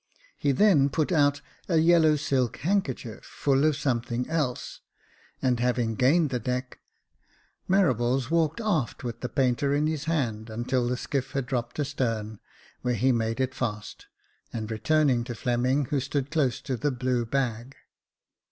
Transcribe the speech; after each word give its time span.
He 0.35 0.51
then 0.51 0.89
put 0.89 1.11
out 1.11 1.41
a 1.69 1.77
yellow 1.77 2.15
silk 2.15 2.57
handkerchief 2.57 3.23
full 3.23 3.65
of 3.65 3.75
something 3.75 4.27
else, 4.27 4.81
and 5.43 5.59
having 5.59 5.93
gained 5.93 6.31
the 6.31 6.39
deck, 6.39 6.79
Marables 7.69 8.31
walked 8.31 8.59
aft 8.59 9.03
with 9.03 9.19
the 9.21 9.29
painter 9.29 9.75
in 9.75 9.85
his 9.85 10.05
hand 10.05 10.49
until 10.49 10.87
the 10.87 10.97
skiff 10.97 11.33
had 11.33 11.45
dropped 11.45 11.79
astern, 11.79 12.39
where 12.81 12.95
he 12.95 13.11
made 13.11 13.39
it 13.39 13.53
fast, 13.53 14.07
and 14.51 14.71
returned 14.71 15.27
to 15.27 15.35
Fleming, 15.35 15.85
who 15.91 15.99
stood 15.99 16.31
close 16.31 16.61
to 16.61 16.77
the 16.77 16.89
blue 16.89 17.23
bag. 17.23 17.75